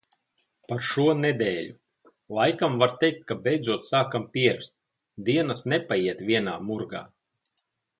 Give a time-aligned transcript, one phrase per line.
[0.69, 1.75] Par šo nedēļu.
[2.39, 4.77] Laikam var teikt, ka beidzot sākam pierast.
[5.31, 7.09] Dienas nepaiet vienā murgā.